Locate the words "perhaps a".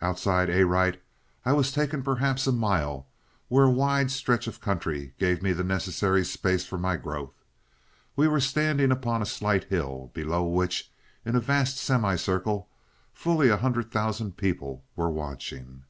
2.02-2.52